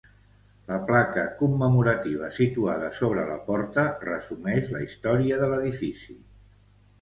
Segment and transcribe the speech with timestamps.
[0.69, 6.19] La placa commemorativa situada sobre la porta resumeix la història de l'edifici.